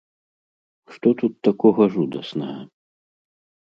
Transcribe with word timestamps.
Што 0.95 1.13
тут 1.21 1.33
такога 1.51 1.83
жудаснага? 1.99 2.61